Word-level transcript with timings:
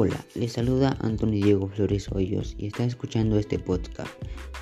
Hola, 0.00 0.24
les 0.36 0.52
saluda 0.52 0.96
Antonio 1.00 1.44
Diego 1.44 1.66
Flores 1.66 2.08
Hoyos 2.12 2.54
y 2.56 2.68
está 2.68 2.84
escuchando 2.84 3.36
este 3.36 3.58
podcast 3.58 4.12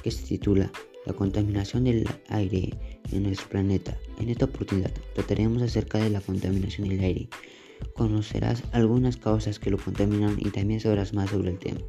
que 0.02 0.10
se 0.10 0.24
titula 0.24 0.72
La 1.04 1.12
contaminación 1.12 1.84
del 1.84 2.08
aire 2.28 2.70
en 3.12 3.24
nuestro 3.24 3.46
planeta. 3.50 3.94
En 4.18 4.30
esta 4.30 4.46
oportunidad 4.46 4.90
trataremos 5.14 5.60
acerca 5.60 5.98
de 5.98 6.08
la 6.08 6.22
contaminación 6.22 6.88
del 6.88 7.00
aire. 7.00 7.28
Conocerás 7.92 8.62
algunas 8.72 9.18
causas 9.18 9.58
que 9.58 9.68
lo 9.68 9.76
contaminan 9.76 10.38
y 10.38 10.48
también 10.48 10.80
sabrás 10.80 11.12
más 11.12 11.28
sobre 11.28 11.50
el 11.50 11.58
tema. 11.58 11.80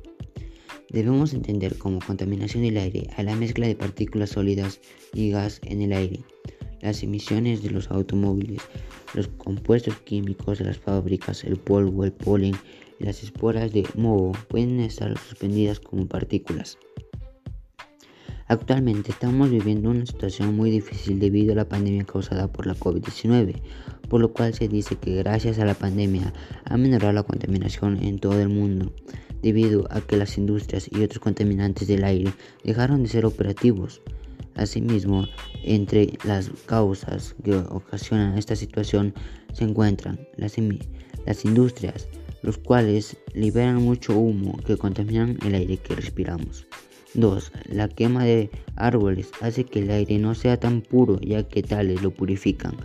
Debemos 0.90 1.34
entender 1.34 1.78
como 1.78 2.00
contaminación 2.00 2.64
del 2.64 2.76
aire 2.76 3.08
a 3.16 3.24
la 3.24 3.38
mezcla 3.38 3.66
de 3.66 3.78
partículas 3.78 4.32
sólidas 4.32 4.82
y 5.14 5.30
gas 5.30 5.62
en 5.64 5.84
el 5.84 5.94
aire, 5.94 6.20
las 6.82 7.02
emisiones 7.02 7.64
de 7.64 7.70
los 7.70 7.90
automóviles, 7.92 8.62
los 9.14 9.30
compuestos 9.30 9.96
químicos 10.02 10.60
de 10.60 10.66
las 10.66 10.78
fábricas, 10.78 11.46
el 11.46 11.56
polvo, 11.56 12.04
el 12.04 12.12
polen 12.12 12.54
las 13.00 13.24
esporas 13.24 13.72
de 13.72 13.88
moho 13.96 14.32
pueden 14.48 14.80
estar 14.80 15.18
suspendidas 15.18 15.80
como 15.80 16.08
partículas. 16.08 16.78
Actualmente 18.50 19.12
estamos 19.12 19.50
viviendo 19.50 19.90
una 19.90 20.06
situación 20.06 20.56
muy 20.56 20.72
difícil 20.72 21.20
debido 21.20 21.52
a 21.52 21.56
la 21.58 21.68
pandemia 21.68 22.06
causada 22.06 22.48
por 22.48 22.66
la 22.66 22.76
COVID-19, 22.76 23.62
por 24.08 24.22
lo 24.22 24.32
cual 24.32 24.54
se 24.54 24.70
dice 24.70 24.96
que 24.96 25.16
gracias 25.16 25.60
a 25.60 25.66
la 25.66 25.74
pandemia 25.74 26.34
ha 26.64 26.78
menorado 26.78 27.12
la 27.12 27.24
contaminación 27.24 28.02
en 28.02 28.20
todo 28.20 28.40
el 28.40 28.48
mundo, 28.48 28.94
debido 29.42 29.86
a 29.92 30.00
que 30.00 30.16
las 30.16 30.38
industrias 30.38 30.90
y 30.90 31.04
otros 31.04 31.20
contaminantes 31.20 31.90
del 31.90 32.06
aire 32.06 32.32
dejaron 32.64 33.04
de 33.04 33.10
ser 33.10 33.26
operativos. 33.26 34.02
Asimismo, 34.56 35.28
entre 35.64 36.14
las 36.24 36.50
causas 36.66 37.36
que 37.44 37.54
ocasionan 37.56 38.38
esta 38.38 38.56
situación 38.56 39.14
se 39.54 39.66
encuentran 39.66 40.20
las 40.38 40.58
industrias, 41.46 42.08
los 42.42 42.58
cuales 42.58 43.18
liberan 43.34 43.82
mucho 43.82 44.18
humo 44.18 44.58
que 44.66 44.78
contaminan 44.78 45.38
el 45.46 45.56
aire 45.56 45.78
que 45.78 45.96
respiramos. 45.96 46.68
2. 47.14 47.52
La 47.70 47.88
quema 47.88 48.26
de 48.26 48.50
árboles 48.76 49.32
hace 49.42 49.64
que 49.64 49.80
el 49.80 49.90
aire 49.90 50.20
no 50.20 50.36
sea 50.36 50.60
tan 50.60 50.82
puro 50.82 51.20
ya 51.20 51.44
que 51.48 51.64
tales 51.64 52.02
lo 52.02 52.12
purifican. 52.12 52.76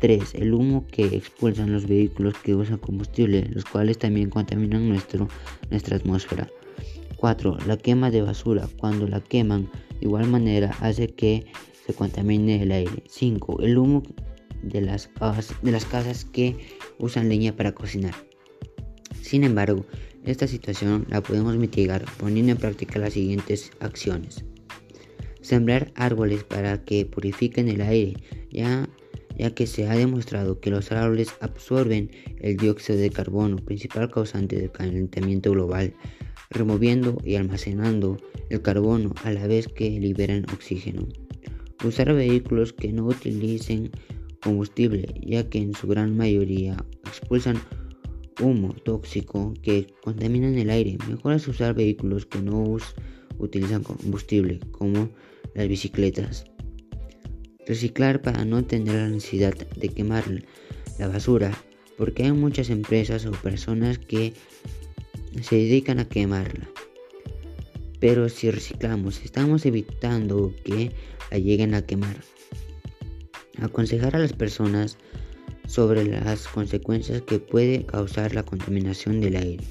3. 0.00 0.34
El 0.34 0.54
humo 0.54 0.86
que 0.86 1.04
expulsan 1.04 1.72
los 1.72 1.86
vehículos 1.86 2.34
que 2.42 2.54
usan 2.54 2.78
combustible, 2.78 3.46
los 3.50 3.64
cuales 3.64 3.98
también 3.98 4.30
contaminan 4.30 4.88
nuestro, 4.88 5.28
nuestra 5.70 5.96
atmósfera. 5.96 6.48
4. 7.16 7.58
La 7.66 7.76
quema 7.76 8.10
de 8.10 8.22
basura. 8.22 8.66
Cuando 8.78 9.06
la 9.06 9.20
queman, 9.20 9.68
de 10.00 10.06
igual 10.06 10.26
manera 10.26 10.74
hace 10.80 11.08
que 11.08 11.44
se 11.86 11.92
contamine 11.92 12.62
el 12.62 12.72
aire. 12.72 13.02
5. 13.08 13.60
El 13.60 13.76
humo 13.76 14.02
de 14.62 14.80
las, 14.80 15.10
de 15.60 15.70
las 15.70 15.84
casas 15.84 16.24
que 16.24 16.56
usan 16.98 17.28
leña 17.28 17.54
para 17.54 17.72
cocinar. 17.72 18.14
Sin 19.20 19.44
embargo, 19.44 19.86
esta 20.24 20.46
situación 20.46 21.06
la 21.08 21.22
podemos 21.22 21.56
mitigar 21.56 22.04
poniendo 22.18 22.52
en 22.52 22.58
práctica 22.58 22.98
las 22.98 23.14
siguientes 23.14 23.70
acciones. 23.80 24.44
Sembrar 25.40 25.92
árboles 25.94 26.44
para 26.44 26.84
que 26.84 27.06
purifiquen 27.06 27.68
el 27.68 27.80
aire, 27.80 28.14
ya, 28.50 28.88
que 29.54 29.66
se 29.66 29.88
ha 29.88 29.96
demostrado 29.96 30.60
que 30.60 30.70
los 30.70 30.92
árboles 30.92 31.30
absorben 31.40 32.10
el 32.40 32.58
dióxido 32.58 32.98
de 32.98 33.08
carbono, 33.08 33.56
principal 33.56 34.10
causante 34.10 34.56
del 34.56 34.70
calentamiento 34.70 35.52
global, 35.52 35.94
removiendo 36.50 37.16
y 37.24 37.36
almacenando 37.36 38.18
el 38.50 38.60
carbono 38.60 39.14
a 39.24 39.30
la 39.32 39.46
vez 39.46 39.68
que 39.68 39.88
liberan 39.88 40.44
oxígeno. 40.52 41.08
Usar 41.82 42.12
vehículos 42.12 42.74
que 42.74 42.92
no 42.92 43.06
utilicen 43.06 43.90
combustible, 44.42 45.14
ya 45.22 45.48
que 45.48 45.58
en 45.58 45.72
su 45.72 45.86
gran 45.86 46.14
mayoría 46.14 46.76
expulsan 47.06 47.56
humo 48.40 48.74
tóxico 48.74 49.54
que 49.62 49.86
contaminan 50.02 50.58
el 50.58 50.70
aire. 50.70 50.98
Mejor 51.08 51.34
es 51.34 51.48
usar 51.48 51.74
vehículos 51.74 52.26
que 52.26 52.40
no 52.40 52.76
utilizan 53.38 53.82
combustible, 53.82 54.60
como 54.70 55.10
las 55.54 55.68
bicicletas. 55.68 56.44
Reciclar 57.66 58.22
para 58.22 58.44
no 58.44 58.64
tener 58.64 58.94
la 58.94 59.08
necesidad 59.08 59.54
de 59.54 59.88
quemar 59.88 60.24
la 60.98 61.08
basura, 61.08 61.52
porque 61.96 62.24
hay 62.24 62.32
muchas 62.32 62.70
empresas 62.70 63.26
o 63.26 63.32
personas 63.32 63.98
que 63.98 64.32
se 65.42 65.56
dedican 65.56 65.98
a 65.98 66.08
quemarla. 66.08 66.68
Pero 68.00 68.28
si 68.28 68.50
reciclamos, 68.50 69.22
estamos 69.24 69.66
evitando 69.66 70.54
que 70.64 70.90
la 71.30 71.38
lleguen 71.38 71.74
a 71.74 71.82
quemar. 71.82 72.16
Aconsejar 73.60 74.16
a 74.16 74.18
las 74.18 74.32
personas 74.32 74.96
sobre 75.70 76.04
las 76.04 76.48
consecuencias 76.48 77.22
que 77.22 77.38
puede 77.38 77.86
causar 77.86 78.34
la 78.34 78.42
contaminación 78.42 79.20
del 79.20 79.36
aire. 79.36 79.62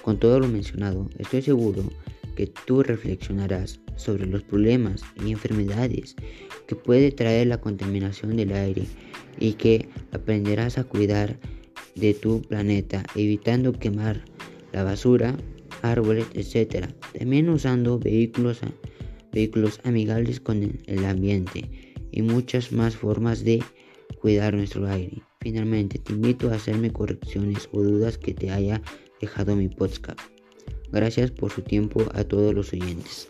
Con 0.00 0.18
todo 0.18 0.40
lo 0.40 0.48
mencionado, 0.48 1.10
estoy 1.18 1.42
seguro 1.42 1.82
que 2.36 2.46
tú 2.64 2.82
reflexionarás 2.82 3.80
sobre 3.96 4.24
los 4.24 4.42
problemas 4.42 5.02
y 5.22 5.32
enfermedades 5.32 6.16
que 6.66 6.74
puede 6.74 7.12
traer 7.12 7.48
la 7.48 7.60
contaminación 7.60 8.34
del 8.34 8.52
aire 8.52 8.84
y 9.38 9.52
que 9.52 9.90
aprenderás 10.10 10.78
a 10.78 10.84
cuidar 10.84 11.38
de 11.94 12.14
tu 12.14 12.40
planeta 12.40 13.02
evitando 13.14 13.74
quemar 13.74 14.24
la 14.72 14.84
basura, 14.84 15.36
árboles, 15.82 16.24
etc. 16.32 16.86
También 17.18 17.50
usando 17.50 17.98
vehículos, 17.98 18.60
vehículos 19.32 19.80
amigables 19.84 20.40
con 20.40 20.80
el 20.86 21.04
ambiente 21.04 21.68
y 22.10 22.22
muchas 22.22 22.72
más 22.72 22.96
formas 22.96 23.44
de 23.44 23.62
cuidar 24.20 24.54
nuestro 24.54 24.86
aire. 24.86 25.22
Finalmente, 25.40 25.98
te 25.98 26.12
invito 26.12 26.50
a 26.50 26.54
hacerme 26.54 26.92
correcciones 26.92 27.68
o 27.72 27.82
dudas 27.82 28.18
que 28.18 28.34
te 28.34 28.50
haya 28.50 28.82
dejado 29.20 29.56
mi 29.56 29.68
podcast. 29.68 30.20
Gracias 30.92 31.30
por 31.30 31.50
su 31.50 31.62
tiempo 31.62 32.04
a 32.14 32.24
todos 32.24 32.54
los 32.54 32.72
oyentes. 32.72 33.28